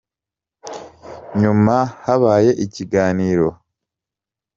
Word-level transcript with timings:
nyuma 1.41 1.77
habaye 2.03 2.51
ikiganiro. 2.65 3.47